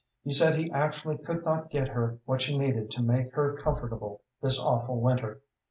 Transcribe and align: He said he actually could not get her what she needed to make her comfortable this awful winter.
He 0.23 0.31
said 0.31 0.55
he 0.57 0.71
actually 0.71 1.19
could 1.19 1.45
not 1.45 1.69
get 1.69 1.89
her 1.89 2.17
what 2.25 2.41
she 2.41 2.57
needed 2.57 2.89
to 2.89 3.03
make 3.03 3.33
her 3.35 3.55
comfortable 3.57 4.21
this 4.41 4.59
awful 4.59 4.99
winter. 4.99 5.41